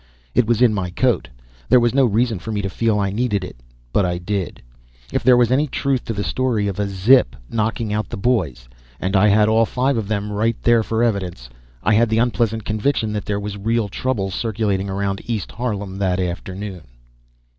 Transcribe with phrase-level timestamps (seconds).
[0.33, 1.27] It was in my coat.
[1.69, 3.57] There was no reason for me to feel I needed it.
[3.93, 4.59] But I did.
[5.13, 8.67] If there was any truth to the story of a "zip" knocking out the boys
[8.99, 11.51] and I had all five of them right there for evidence
[11.83, 16.19] I had the unpleasant conviction that there was real trouble circulating around East Harlem that
[16.19, 16.81] afternoon.